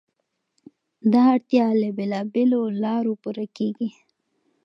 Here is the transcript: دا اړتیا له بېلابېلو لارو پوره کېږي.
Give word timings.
دا 1.11 1.21
اړتیا 1.35 1.65
له 1.81 1.89
بېلابېلو 1.97 2.61
لارو 2.83 3.13
پوره 3.21 3.45
کېږي. 3.57 3.89